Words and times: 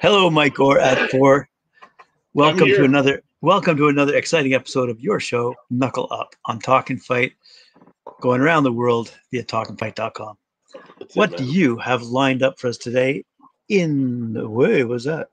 Hello, 0.00 0.28
Mike 0.30 0.58
Orr 0.60 0.78
at 0.78 1.10
four. 1.10 1.48
Welcome 2.34 2.68
to 2.68 2.84
another 2.84 3.22
welcome 3.40 3.76
to 3.76 3.88
another 3.88 4.14
exciting 4.14 4.54
episode 4.54 4.90
of 4.90 5.00
your 5.00 5.18
show, 5.20 5.54
Knuckle 5.70 6.08
Up 6.10 6.34
on 6.44 6.58
Talking 6.58 6.98
Fight, 6.98 7.32
going 8.20 8.40
around 8.40 8.64
the 8.64 8.72
world 8.72 9.16
via 9.30 9.44
talkingfight.com. 9.44 10.36
That's 10.98 11.16
what 11.16 11.32
it, 11.32 11.38
do 11.38 11.44
you 11.44 11.78
have 11.78 12.02
lined 12.02 12.42
up 12.42 12.58
for 12.58 12.68
us 12.68 12.76
today 12.76 13.24
in 13.68 14.32
the 14.34 14.48
way 14.48 14.84
was 14.84 15.04
that? 15.04 15.28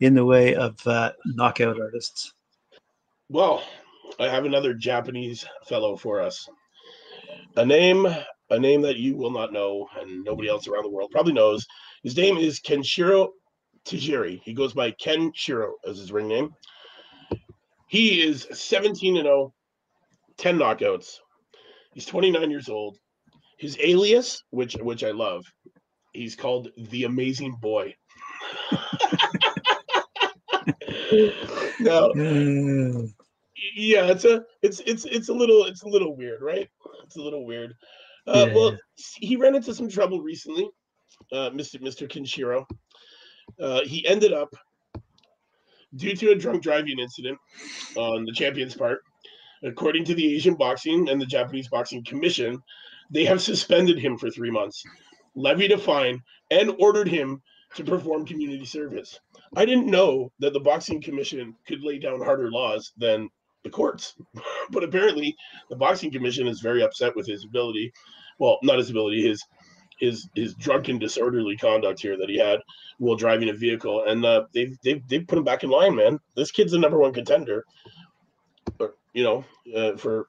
In 0.00 0.14
the 0.14 0.24
way 0.24 0.54
of 0.54 0.78
uh, 0.86 1.12
knockout 1.24 1.80
artists. 1.80 2.32
Well, 3.28 3.64
I 4.20 4.28
have 4.28 4.44
another 4.44 4.72
Japanese 4.72 5.44
fellow 5.66 5.96
for 5.96 6.20
us. 6.20 6.48
A 7.56 7.64
name 7.64 8.06
a 8.50 8.58
name 8.58 8.82
that 8.82 8.96
you 8.96 9.16
will 9.16 9.30
not 9.30 9.52
know 9.52 9.88
and 10.00 10.24
nobody 10.24 10.48
else 10.48 10.66
around 10.66 10.84
the 10.84 10.90
world 10.90 11.10
probably 11.10 11.32
knows. 11.32 11.66
His 12.02 12.16
name 12.16 12.36
is 12.36 12.60
Kenshiro 12.60 13.28
Teraji. 13.84 14.40
He 14.44 14.54
goes 14.54 14.72
by 14.72 14.90
Ken 14.92 15.32
Shiro 15.34 15.74
as 15.86 15.98
his 15.98 16.12
ring 16.12 16.28
name. 16.28 16.54
He 17.88 18.22
is 18.22 18.46
17 18.52 19.16
and 19.16 19.24
0, 19.24 19.52
10 20.36 20.58
knockouts. 20.58 21.18
He's 21.94 22.06
29 22.06 22.50
years 22.50 22.68
old. 22.68 22.98
His 23.58 23.76
alias, 23.80 24.44
which 24.50 24.74
which 24.74 25.02
I 25.02 25.10
love, 25.10 25.44
he's 26.12 26.36
called 26.36 26.68
the 26.76 27.04
Amazing 27.04 27.56
Boy. 27.60 27.94
now, 31.80 32.10
mm. 32.12 33.12
yeah, 33.74 34.06
it's 34.06 34.24
a 34.24 34.44
it's 34.62 34.80
it's 34.86 35.06
it's 35.06 35.28
a 35.28 35.34
little 35.34 35.64
it's 35.64 35.82
a 35.82 35.88
little 35.88 36.16
weird, 36.16 36.40
right? 36.40 36.68
It's 37.08 37.16
a 37.16 37.22
little 37.22 37.46
weird. 37.46 37.74
Uh, 38.26 38.44
yeah. 38.48 38.54
Well, 38.54 38.78
he 39.16 39.36
ran 39.36 39.54
into 39.54 39.74
some 39.74 39.88
trouble 39.88 40.20
recently, 40.20 40.68
uh, 41.32 41.48
Mr. 41.50 41.80
Mr. 41.80 42.06
Kenshiro. 42.06 42.66
Uh, 43.58 43.80
he 43.86 44.06
ended 44.06 44.34
up, 44.34 44.50
due 45.96 46.14
to 46.14 46.32
a 46.32 46.34
drunk 46.34 46.62
driving 46.62 46.98
incident 46.98 47.38
on 47.96 48.26
the 48.26 48.32
champion's 48.32 48.74
part, 48.74 49.00
according 49.62 50.04
to 50.04 50.14
the 50.14 50.34
Asian 50.34 50.54
Boxing 50.54 51.08
and 51.08 51.18
the 51.18 51.24
Japanese 51.24 51.68
Boxing 51.68 52.04
Commission, 52.04 52.62
they 53.10 53.24
have 53.24 53.40
suspended 53.40 53.98
him 53.98 54.18
for 54.18 54.28
three 54.30 54.50
months, 54.50 54.84
levied 55.34 55.72
a 55.72 55.78
fine, 55.78 56.20
and 56.50 56.76
ordered 56.78 57.08
him 57.08 57.40
to 57.74 57.84
perform 57.84 58.26
community 58.26 58.66
service. 58.66 59.18
I 59.56 59.64
didn't 59.64 59.86
know 59.86 60.30
that 60.40 60.52
the 60.52 60.60
Boxing 60.60 61.00
Commission 61.00 61.54
could 61.66 61.82
lay 61.82 61.98
down 61.98 62.20
harder 62.20 62.50
laws 62.50 62.92
than 62.98 63.30
the 63.68 63.76
courts. 63.76 64.14
but 64.70 64.84
apparently, 64.84 65.36
the 65.70 65.76
Boxing 65.76 66.10
Commission 66.10 66.46
is 66.46 66.60
very 66.60 66.82
upset 66.82 67.14
with 67.14 67.26
his 67.26 67.44
ability. 67.44 67.92
Well, 68.38 68.58
not 68.62 68.78
his 68.78 68.90
ability, 68.90 69.26
his 69.26 69.44
his 69.98 70.28
his 70.34 70.54
drunken 70.54 70.98
disorderly 70.98 71.56
conduct 71.56 72.00
here 72.00 72.16
that 72.16 72.28
he 72.28 72.38
had 72.38 72.60
while 72.98 73.16
driving 73.16 73.48
a 73.48 73.52
vehicle, 73.52 74.04
and 74.04 74.24
uh, 74.24 74.44
they've 74.54 74.76
they've 74.82 75.06
they've 75.08 75.26
put 75.26 75.38
him 75.38 75.44
back 75.44 75.64
in 75.64 75.70
line, 75.70 75.94
man. 75.94 76.18
This 76.36 76.50
kid's 76.50 76.72
the 76.72 76.78
number 76.78 76.98
one 76.98 77.12
contender, 77.12 77.64
you 79.12 79.24
know, 79.24 79.44
uh, 79.76 79.96
for 79.96 80.28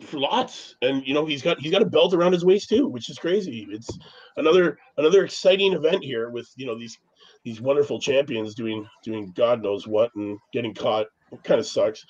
for 0.00 0.18
lots, 0.18 0.76
and 0.82 1.06
you 1.06 1.14
know 1.14 1.24
he's 1.24 1.42
got 1.42 1.60
he's 1.60 1.72
got 1.72 1.82
a 1.82 1.86
belt 1.86 2.14
around 2.14 2.32
his 2.32 2.44
waist 2.44 2.68
too, 2.68 2.88
which 2.88 3.10
is 3.10 3.18
crazy. 3.18 3.66
It's 3.70 3.90
another 4.36 4.78
another 4.96 5.24
exciting 5.24 5.72
event 5.72 6.02
here 6.02 6.30
with 6.30 6.48
you 6.56 6.66
know 6.66 6.78
these 6.78 6.98
these 7.44 7.60
wonderful 7.60 8.00
champions 8.00 8.54
doing 8.54 8.86
doing 9.02 9.32
God 9.36 9.62
knows 9.62 9.86
what 9.86 10.10
and 10.16 10.38
getting 10.52 10.74
caught. 10.74 11.06
It 11.32 11.44
kind 11.44 11.60
of 11.60 11.66
sucks, 11.66 12.04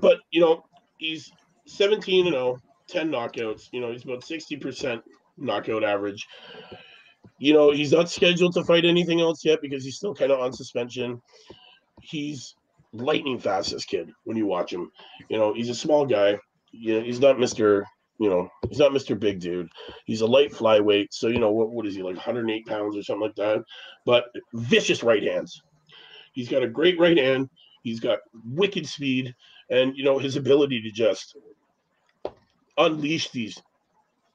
but 0.00 0.18
you 0.30 0.40
know 0.40 0.64
he's 0.98 1.30
17 1.66 2.26
and 2.26 2.34
0, 2.34 2.58
10 2.88 3.10
knockouts. 3.10 3.68
You 3.72 3.80
know 3.80 3.92
he's 3.92 4.04
about 4.04 4.24
60 4.24 4.56
percent 4.56 5.02
knockout 5.36 5.84
average. 5.84 6.26
You 7.38 7.52
know, 7.52 7.70
he's 7.70 7.92
not 7.92 8.10
scheduled 8.10 8.54
to 8.54 8.64
fight 8.64 8.84
anything 8.84 9.20
else 9.20 9.44
yet 9.44 9.60
because 9.62 9.84
he's 9.84 9.96
still 9.96 10.14
kind 10.14 10.32
of 10.32 10.40
on 10.40 10.52
suspension. 10.52 11.22
He's 12.02 12.56
lightning 12.92 13.38
fast, 13.38 13.70
this 13.70 13.84
kid, 13.84 14.10
when 14.24 14.36
you 14.36 14.46
watch 14.46 14.72
him. 14.72 14.90
You 15.28 15.38
know, 15.38 15.54
he's 15.54 15.68
a 15.68 15.74
small 15.74 16.04
guy. 16.04 16.38
Yeah, 16.72 17.00
he's 17.00 17.20
not 17.20 17.36
Mr. 17.36 17.84
You 18.18 18.28
know, 18.28 18.48
he's 18.68 18.80
not 18.80 18.90
Mr. 18.90 19.18
Big 19.18 19.38
Dude. 19.38 19.68
He's 20.04 20.22
a 20.22 20.26
light 20.26 20.52
flyweight. 20.52 21.08
So, 21.12 21.28
you 21.28 21.38
know, 21.38 21.52
what, 21.52 21.70
what 21.70 21.86
is 21.86 21.94
he, 21.94 22.02
like 22.02 22.16
108 22.16 22.66
pounds 22.66 22.96
or 22.96 23.02
something 23.02 23.22
like 23.22 23.36
that? 23.36 23.62
But 24.04 24.24
vicious 24.54 25.04
right 25.04 25.22
hands. 25.22 25.62
He's 26.32 26.48
got 26.48 26.64
a 26.64 26.68
great 26.68 26.98
right 26.98 27.16
hand. 27.16 27.48
He's 27.84 28.00
got 28.00 28.18
wicked 28.44 28.88
speed. 28.88 29.32
And, 29.70 29.96
you 29.96 30.04
know, 30.04 30.18
his 30.18 30.36
ability 30.36 30.82
to 30.82 30.90
just 30.90 31.36
unleash 32.76 33.30
these 33.30 33.60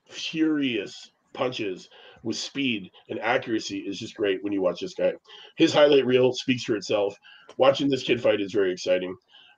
furious 0.08 1.12
punches 1.34 1.90
with 2.22 2.38
speed 2.38 2.92
and 3.10 3.20
accuracy 3.20 3.80
is 3.80 4.00
just 4.00 4.16
great 4.16 4.44
when 4.44 4.54
you 4.54 4.62
watch 4.62 4.80
this 4.80 4.94
guy. 4.94 5.14
His 5.58 5.74
highlight 5.74 6.06
reel 6.06 6.34
speaks 6.34 6.64
for 6.64 6.76
itself. 6.76 7.16
Watching 7.58 7.90
this 7.90 8.04
kid 8.04 8.22
fight 8.22 8.42
is 8.42 8.54
very 8.54 8.72
exciting. 8.72 9.16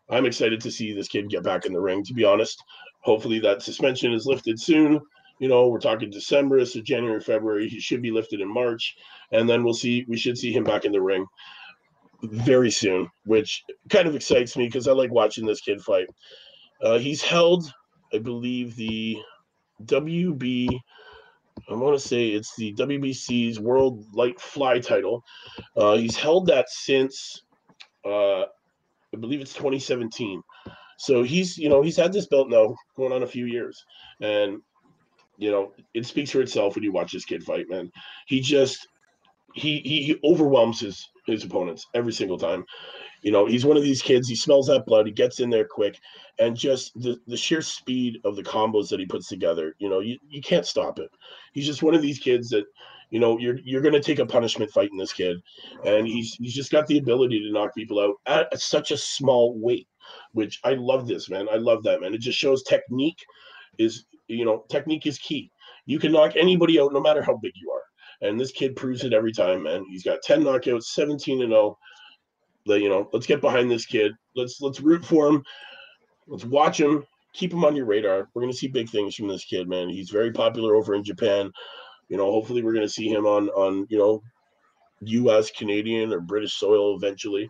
I'm 0.10 0.26
excited 0.26 0.62
to 0.62 0.72
see 0.72 0.94
this 0.94 1.08
kid 1.08 1.30
get 1.30 1.44
back 1.44 1.66
in 1.66 1.74
the 1.74 1.82
ring, 1.82 2.04
to 2.06 2.14
be 2.14 2.24
honest. 2.24 2.64
Hopefully 3.02 3.40
that 3.40 3.62
suspension 3.62 4.14
is 4.14 4.26
lifted 4.26 4.60
soon. 4.60 5.02
You 5.40 5.50
know, 5.50 5.68
we're 5.68 5.80
talking 5.80 6.10
December, 6.10 6.64
so 6.66 6.82
January, 6.82 7.20
February. 7.20 7.68
He 7.68 7.80
should 7.80 8.02
be 8.02 8.12
lifted 8.12 8.40
in 8.40 8.52
March. 8.52 8.96
And 9.32 9.50
then 9.50 9.64
we'll 9.64 9.74
see, 9.74 10.06
we 10.08 10.18
should 10.18 10.38
see 10.38 10.54
him 10.54 10.64
back 10.64 10.86
in 10.86 10.92
the 10.92 11.02
ring 11.02 11.26
very 12.32 12.72
soon, 12.72 13.10
which 13.26 13.64
kind 13.90 14.08
of 14.08 14.16
excites 14.16 14.56
me 14.58 14.66
because 14.66 14.88
I 14.88 14.94
like 14.94 15.12
watching 15.12 15.46
this 15.46 15.62
kid 15.62 15.82
fight. 15.82 16.08
Uh, 16.82 16.98
he's 16.98 17.22
held, 17.22 17.72
I 18.14 18.20
believe, 18.20 18.76
the 18.76 19.18
WB. 19.84 20.70
I 21.70 21.74
want 21.74 22.00
to 22.00 22.06
say 22.08 22.30
it's 22.30 22.56
the 22.56 22.74
WBC's 22.74 23.60
World 23.60 24.06
Light 24.14 24.40
Fly 24.40 24.80
title. 24.80 25.24
Uh, 25.76 25.96
he's 25.96 26.18
held 26.18 26.48
that 26.48 26.70
since 26.70 27.44
uh, 28.06 28.42
I 28.42 29.18
believe 29.20 29.42
it's 29.42 29.54
2017. 29.54 30.42
So 30.98 31.24
he's 31.24 31.58
you 31.58 31.70
know 31.70 31.82
he's 31.82 31.98
had 31.98 32.14
this 32.14 32.28
belt 32.28 32.50
now 32.50 32.76
going 32.96 33.12
on 33.12 33.24
a 33.24 33.28
few 33.28 33.46
years, 33.46 33.84
and 34.22 34.62
you 35.38 35.52
know 35.52 35.74
it 35.94 36.06
speaks 36.06 36.32
for 36.32 36.42
itself 36.42 36.76
when 36.76 36.84
you 36.84 36.94
watch 36.94 37.12
this 37.12 37.26
kid 37.26 37.44
fight. 37.44 37.70
Man, 37.70 37.92
he 38.28 38.40
just 38.40 38.88
he 39.56 39.80
he, 39.80 40.04
he 40.04 40.20
overwhelms 40.24 40.82
his 40.82 41.10
his 41.26 41.44
opponents 41.44 41.88
every 41.94 42.14
single 42.14 42.38
time. 42.38 42.66
You 43.22 43.32
know, 43.32 43.48
he's 43.48 43.66
one 43.66 43.78
of 43.78 43.84
these 43.84 44.02
kids. 44.02 44.28
He 44.28 44.36
smells 44.36 44.68
that 44.68 44.86
blood. 44.86 45.08
He 45.08 45.12
gets 45.12 45.40
in 45.40 45.50
there 45.50 45.66
quick, 45.66 46.00
and 46.38 46.56
just 46.56 46.94
the 47.02 47.18
the 47.26 47.38
sheer 47.38 47.62
speed 47.62 48.20
of 48.24 48.36
the 48.36 48.44
combos 48.44 48.90
that 48.90 49.00
he 49.00 49.06
puts 49.06 49.28
together. 49.28 49.74
You 49.80 49.90
know, 49.90 50.00
you, 50.00 50.20
you 50.30 50.42
can't 50.42 50.66
stop 50.66 51.00
it. 51.00 51.10
He's 51.54 51.66
just 51.66 51.82
one 51.82 51.96
of 51.96 52.02
these 52.04 52.20
kids 52.20 52.50
that, 52.50 52.66
you 53.10 53.20
know, 53.20 53.40
you're 53.40 53.58
you're 53.64 53.82
going 53.82 53.96
to 53.96 54.02
take 54.02 54.20
a 54.20 54.26
punishment 54.26 54.72
fighting 54.72 54.98
this 54.98 55.14
kid, 55.14 55.38
and 55.86 56.06
he's 56.06 56.36
he's 56.36 56.54
just 56.54 56.72
got 56.72 56.86
the 56.86 57.00
ability 57.00 57.40
to 57.40 57.52
knock 57.52 57.74
people 57.74 58.00
out 58.28 58.48
at 58.52 58.60
such 58.60 58.92
a 58.92 58.98
small 58.98 59.58
weight. 59.60 59.88
Which 60.34 60.60
I 60.64 60.76
love 60.76 61.08
this 61.08 61.30
man. 61.30 61.48
I 61.52 61.56
love 61.56 61.82
that 61.84 62.02
man. 62.02 62.14
It 62.14 62.22
just 62.22 62.38
shows 62.38 62.62
technique 62.62 63.26
is 63.80 64.06
you 64.28 64.46
know 64.46 64.66
technique 64.70 65.08
is 65.08 65.18
key. 65.18 65.50
You 65.88 65.98
can 65.98 66.12
knock 66.12 66.36
anybody 66.36 66.80
out 66.80 66.94
no 66.94 67.02
matter 67.02 67.24
how 67.24 67.38
big 67.38 67.54
you 67.56 67.72
are. 67.72 67.85
And 68.22 68.40
this 68.40 68.52
kid 68.52 68.76
proves 68.76 69.04
it 69.04 69.14
every 69.14 69.32
time, 69.32 69.64
man. 69.64 69.86
He's 69.90 70.04
got 70.04 70.22
10 70.22 70.44
knockouts, 70.44 70.86
17 70.86 71.42
and 71.42 71.52
0 71.52 71.78
you 72.68 72.90
know, 72.90 73.10
let's 73.14 73.28
get 73.28 73.42
behind 73.42 73.70
this 73.70 73.86
kid. 73.86 74.14
Let's 74.36 74.60
let's 74.62 74.82
root 74.82 75.06
for 75.06 75.28
him. 75.28 75.44
Let's 76.28 76.46
watch 76.46 76.80
him. 76.80 77.06
Keep 77.34 77.54
him 77.54 77.66
on 77.66 77.76
your 77.76 77.86
radar. 77.86 78.30
We're 78.34 78.42
gonna 78.42 78.54
see 78.54 78.68
big 78.68 78.90
things 78.90 79.16
from 79.16 79.28
this 79.28 79.46
kid, 79.46 79.70
man. 79.70 79.90
He's 79.90 80.10
very 80.10 80.32
popular 80.32 80.76
over 80.76 80.96
in 80.96 81.04
Japan. 81.04 81.52
You 82.10 82.18
know, 82.18 82.32
hopefully 82.32 82.64
we're 82.64 82.74
gonna 82.74 82.90
see 82.90 83.08
him 83.08 83.26
on 83.26 83.50
on 83.50 83.86
you 83.90 83.98
know, 83.98 84.22
U.S., 85.02 85.52
Canadian, 85.52 86.12
or 86.12 86.20
British 86.20 86.54
soil 86.54 86.96
eventually, 86.96 87.50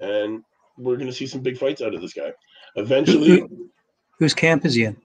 and 0.00 0.42
we're 0.76 0.96
gonna 0.96 1.12
see 1.12 1.26
some 1.26 1.42
big 1.42 1.58
fights 1.58 1.82
out 1.82 1.94
of 1.94 2.00
this 2.00 2.14
guy. 2.14 2.32
Eventually, 2.74 3.44
whose 4.18 4.34
camp 4.34 4.64
is 4.64 4.74
he 4.74 4.84
in? 4.84 4.96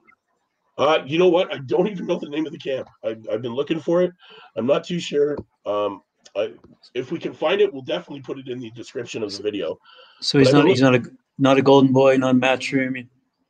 Uh, 0.78 0.98
you 1.04 1.18
know 1.18 1.28
what? 1.28 1.52
I 1.52 1.58
don't 1.58 1.88
even 1.88 2.06
know 2.06 2.18
the 2.18 2.28
name 2.28 2.46
of 2.46 2.52
the 2.52 2.58
camp. 2.58 2.88
I've, 3.04 3.26
I've 3.30 3.42
been 3.42 3.54
looking 3.54 3.80
for 3.80 4.02
it. 4.02 4.12
I'm 4.56 4.66
not 4.66 4.84
too 4.84 4.98
sure. 4.98 5.36
Um, 5.66 6.02
I, 6.36 6.52
if 6.94 7.12
we 7.12 7.18
can 7.18 7.32
find 7.32 7.60
it, 7.60 7.72
we'll 7.72 7.82
definitely 7.82 8.22
put 8.22 8.38
it 8.38 8.48
in 8.48 8.58
the 8.58 8.70
description 8.70 9.22
of 9.22 9.36
the 9.36 9.42
video. 9.42 9.78
So 10.20 10.38
he's 10.38 10.52
not 10.52 10.66
he's 10.66 10.80
not 10.80 10.94
a 10.94 11.02
not 11.38 11.58
a 11.58 11.62
golden 11.62 11.92
boy, 11.92 12.16
not 12.16 12.34
a 12.34 12.38
matchroom. 12.38 13.06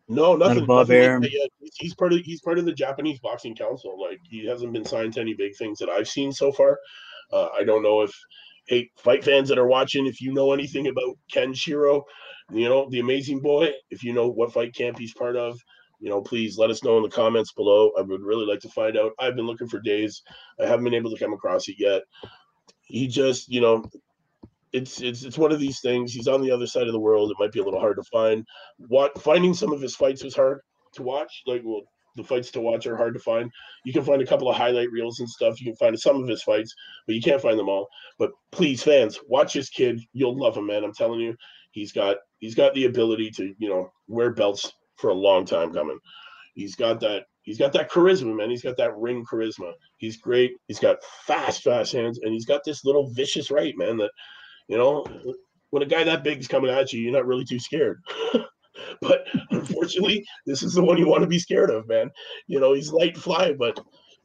No, 0.08 0.36
nothing. 0.36 0.56
Not 0.56 0.64
above 0.64 0.90
air. 0.90 1.20
He's 1.78 1.94
part 1.94 2.12
of 2.12 2.20
he's 2.20 2.40
part 2.40 2.58
of 2.58 2.64
the 2.64 2.72
Japanese 2.72 3.20
Boxing 3.20 3.54
Council. 3.54 4.00
Like 4.00 4.18
he 4.28 4.46
hasn't 4.46 4.72
been 4.72 4.84
signed 4.84 5.14
to 5.14 5.20
any 5.20 5.34
big 5.34 5.56
things 5.56 5.78
that 5.78 5.88
I've 5.88 6.08
seen 6.08 6.32
so 6.32 6.50
far. 6.52 6.78
Uh, 7.32 7.48
I 7.56 7.64
don't 7.64 7.82
know 7.82 8.02
if 8.02 8.12
hey 8.66 8.90
fight 8.96 9.24
fans 9.24 9.48
that 9.48 9.58
are 9.58 9.66
watching, 9.66 10.06
if 10.06 10.20
you 10.20 10.32
know 10.32 10.52
anything 10.52 10.88
about 10.88 11.16
Ken 11.30 11.54
Shiro, 11.54 12.04
you 12.52 12.68
know 12.68 12.88
the 12.90 13.00
amazing 13.00 13.40
boy. 13.40 13.70
If 13.90 14.02
you 14.02 14.12
know 14.12 14.28
what 14.28 14.52
fight 14.52 14.74
camp 14.74 14.98
he's 14.98 15.14
part 15.14 15.36
of, 15.36 15.58
you 16.02 16.10
know, 16.10 16.20
please 16.20 16.58
let 16.58 16.70
us 16.70 16.84
know 16.84 16.98
in 16.98 17.02
the 17.02 17.08
comments 17.08 17.52
below. 17.52 17.92
I 17.98 18.02
would 18.02 18.20
really 18.20 18.44
like 18.44 18.60
to 18.60 18.68
find 18.68 18.98
out. 18.98 19.12
I've 19.18 19.36
been 19.36 19.46
looking 19.46 19.68
for 19.68 19.80
days. 19.80 20.20
I 20.60 20.66
haven't 20.66 20.84
been 20.84 20.92
able 20.92 21.10
to 21.10 21.18
come 21.18 21.32
across 21.32 21.68
it 21.68 21.76
yet 21.78 22.02
he 22.92 23.08
just 23.08 23.48
you 23.48 23.60
know 23.60 23.84
it's 24.72 25.00
it's 25.00 25.22
it's 25.22 25.38
one 25.38 25.52
of 25.52 25.60
these 25.60 25.80
things. 25.80 26.12
He's 26.12 26.28
on 26.28 26.40
the 26.40 26.50
other 26.50 26.66
side 26.66 26.86
of 26.86 26.92
the 26.92 27.00
world. 27.00 27.30
It 27.30 27.36
might 27.38 27.52
be 27.52 27.60
a 27.60 27.64
little 27.64 27.80
hard 27.80 27.96
to 27.96 28.02
find. 28.04 28.46
What 28.88 29.20
finding 29.20 29.54
some 29.54 29.72
of 29.72 29.80
his 29.80 29.96
fights 29.96 30.22
was 30.22 30.34
hard 30.34 30.60
to 30.94 31.02
watch. 31.02 31.42
Like, 31.46 31.62
well, 31.64 31.82
the 32.16 32.24
fights 32.24 32.50
to 32.52 32.60
watch 32.60 32.86
are 32.86 32.96
hard 32.96 33.14
to 33.14 33.20
find. 33.20 33.50
You 33.84 33.92
can 33.92 34.04
find 34.04 34.22
a 34.22 34.26
couple 34.26 34.48
of 34.48 34.56
highlight 34.56 34.90
reels 34.90 35.20
and 35.20 35.28
stuff. 35.28 35.60
You 35.60 35.66
can 35.66 35.76
find 35.76 35.98
some 35.98 36.22
of 36.22 36.28
his 36.28 36.42
fights, 36.42 36.74
but 37.06 37.14
you 37.14 37.20
can't 37.20 37.40
find 37.40 37.58
them 37.58 37.68
all. 37.68 37.88
But 38.18 38.30
please, 38.50 38.82
fans, 38.82 39.18
watch 39.28 39.52
this 39.54 39.68
kid. 39.68 40.00
You'll 40.12 40.38
love 40.38 40.56
him, 40.56 40.66
man. 40.66 40.84
I'm 40.84 40.94
telling 40.94 41.20
you, 41.20 41.36
he's 41.72 41.92
got 41.92 42.16
he's 42.38 42.54
got 42.54 42.74
the 42.74 42.86
ability 42.86 43.30
to 43.32 43.54
you 43.58 43.68
know 43.68 43.92
wear 44.08 44.32
belts 44.32 44.72
for 45.02 45.10
a 45.10 45.14
long 45.14 45.44
time 45.44 45.74
coming. 45.74 45.98
He's 46.54 46.74
got 46.74 47.00
that 47.00 47.24
he's 47.42 47.58
got 47.58 47.72
that 47.74 47.90
charisma, 47.90 48.34
man. 48.34 48.48
He's 48.48 48.62
got 48.62 48.76
that 48.78 48.96
ring 48.96 49.24
charisma. 49.30 49.72
He's 49.98 50.16
great. 50.16 50.52
He's 50.68 50.78
got 50.78 51.02
fast, 51.26 51.62
fast 51.62 51.92
hands, 51.92 52.20
and 52.22 52.32
he's 52.32 52.46
got 52.46 52.62
this 52.64 52.84
little 52.84 53.10
vicious 53.10 53.50
right, 53.50 53.76
man. 53.76 53.98
That 53.98 54.12
you 54.68 54.78
know, 54.78 55.04
when 55.70 55.82
a 55.82 55.86
guy 55.86 56.04
that 56.04 56.24
big 56.24 56.38
is 56.38 56.48
coming 56.48 56.70
at 56.70 56.92
you, 56.92 57.00
you're 57.00 57.12
not 57.12 57.26
really 57.26 57.44
too 57.44 57.58
scared. 57.58 58.00
but 59.00 59.26
unfortunately, 59.50 60.24
this 60.46 60.62
is 60.62 60.74
the 60.74 60.84
one 60.84 60.96
you 60.96 61.08
want 61.08 61.22
to 61.22 61.28
be 61.28 61.38
scared 61.38 61.70
of, 61.70 61.88
man. 61.88 62.10
You 62.46 62.60
know, 62.60 62.72
he's 62.72 62.92
light 62.92 63.16
fly, 63.16 63.52
but 63.52 63.78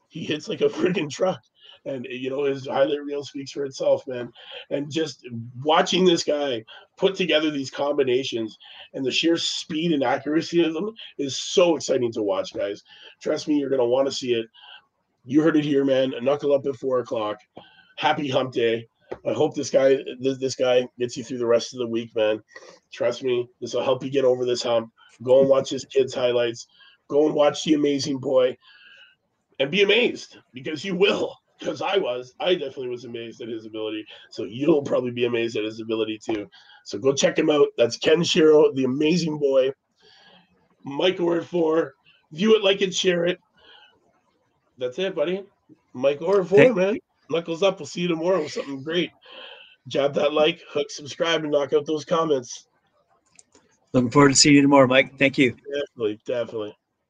he 0.09 0.23
hits 0.23 0.47
like 0.47 0.61
a 0.61 0.69
freaking 0.69 1.09
truck. 1.09 1.39
And 1.85 2.05
you 2.09 2.29
know, 2.29 2.43
his 2.43 2.67
highlight 2.67 3.03
reel 3.03 3.23
speaks 3.23 3.51
for 3.51 3.65
itself, 3.65 4.07
man. 4.07 4.31
And 4.69 4.91
just 4.91 5.27
watching 5.63 6.05
this 6.05 6.23
guy 6.23 6.63
put 6.97 7.15
together 7.15 7.51
these 7.51 7.71
combinations 7.71 8.57
and 8.93 9.05
the 9.05 9.11
sheer 9.11 9.37
speed 9.37 9.91
and 9.91 10.03
accuracy 10.03 10.63
of 10.63 10.73
them 10.73 10.93
is 11.17 11.37
so 11.37 11.75
exciting 11.75 12.11
to 12.13 12.23
watch, 12.23 12.53
guys. 12.53 12.83
Trust 13.21 13.47
me, 13.47 13.57
you're 13.57 13.69
gonna 13.69 13.85
want 13.85 14.07
to 14.07 14.11
see 14.11 14.33
it. 14.33 14.47
You 15.25 15.41
heard 15.41 15.57
it 15.57 15.65
here, 15.65 15.85
man. 15.85 16.13
Knuckle 16.21 16.53
up 16.53 16.65
at 16.65 16.75
four 16.75 16.99
o'clock. 16.99 17.39
Happy 17.97 18.29
hump 18.29 18.53
day. 18.53 18.87
I 19.25 19.33
hope 19.33 19.55
this 19.55 19.69
guy 19.69 19.97
this, 20.19 20.37
this 20.37 20.55
guy 20.55 20.87
gets 20.99 21.17
you 21.17 21.23
through 21.23 21.37
the 21.37 21.45
rest 21.45 21.73
of 21.73 21.79
the 21.79 21.87
week, 21.87 22.15
man. 22.15 22.41
Trust 22.91 23.23
me, 23.23 23.47
this 23.61 23.73
will 23.73 23.83
help 23.83 24.03
you 24.03 24.09
get 24.09 24.25
over 24.25 24.45
this 24.45 24.63
hump. 24.63 24.91
Go 25.23 25.41
and 25.41 25.49
watch 25.49 25.69
his 25.69 25.85
kids' 25.85 26.13
highlights. 26.13 26.67
Go 27.07 27.25
and 27.25 27.35
watch 27.35 27.63
the 27.63 27.73
amazing 27.73 28.19
boy, 28.19 28.57
and 29.59 29.71
be 29.71 29.81
amazed 29.81 30.37
because 30.53 30.83
you 30.83 30.95
will. 30.95 31.35
Because 31.59 31.81
I 31.81 31.97
was, 31.97 32.33
I 32.39 32.53
definitely 32.53 32.89
was 32.89 33.05
amazed 33.05 33.41
at 33.41 33.49
his 33.49 33.65
ability. 33.65 34.05
So 34.29 34.43
you'll 34.43 34.83
probably 34.83 35.11
be 35.11 35.25
amazed 35.25 35.57
at 35.57 35.63
his 35.63 35.81
ability 35.81 36.19
too. 36.23 36.47
So 36.85 36.99
go 36.99 37.13
check 37.13 37.37
him 37.37 37.49
out. 37.49 37.67
That's 37.77 37.97
Ken 37.97 38.23
Shiro, 38.23 38.71
the 38.73 38.83
amazing 38.83 39.39
boy. 39.39 39.71
Mike 40.83 41.19
Orr 41.19 41.41
four. 41.41 41.93
View 42.31 42.55
it, 42.55 42.63
like 42.63 42.81
it, 42.81 42.93
share 42.93 43.25
it. 43.25 43.39
That's 44.77 44.99
it, 44.99 45.15
buddy. 45.15 45.43
Mike 45.93 46.21
Orr 46.21 46.43
four, 46.43 46.73
man 46.73 46.99
knuckles 47.29 47.63
up. 47.63 47.79
We'll 47.79 47.85
see 47.85 48.01
you 48.01 48.07
tomorrow 48.07 48.41
with 48.41 48.51
something 48.51 48.83
great. 48.83 49.11
Jab 49.87 50.13
that 50.15 50.33
like, 50.33 50.61
hook, 50.69 50.89
subscribe, 50.89 51.43
and 51.43 51.51
knock 51.51 51.73
out 51.73 51.85
those 51.85 52.05
comments. 52.05 52.67
Looking 53.93 54.11
forward 54.11 54.29
to 54.29 54.35
seeing 54.35 54.55
you 54.55 54.61
tomorrow, 54.61 54.87
Mike. 54.87 55.17
Thank 55.17 55.37
you. 55.37 55.51
Definitely, 55.51 56.19
definitely. 56.25 56.77